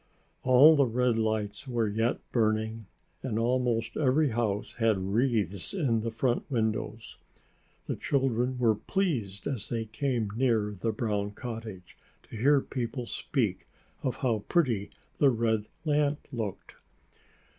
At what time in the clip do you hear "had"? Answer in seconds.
4.79-4.97